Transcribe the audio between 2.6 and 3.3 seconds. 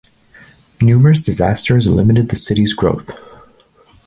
growth.